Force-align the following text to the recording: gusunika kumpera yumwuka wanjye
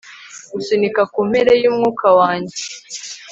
gusunika 0.53 1.01
kumpera 1.13 1.51
yumwuka 1.61 2.07
wanjye 2.19 2.59